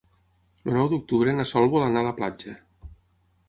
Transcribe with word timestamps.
El 0.69 0.73
nou 0.77 0.89
d'octubre 0.93 1.37
na 1.41 1.47
Sol 1.51 1.69
vol 1.77 1.87
anar 1.91 2.05
a 2.05 2.11
la 2.11 2.17
platja. 2.23 2.59